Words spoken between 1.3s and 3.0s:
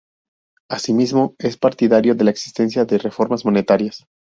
es partidario de la existencia de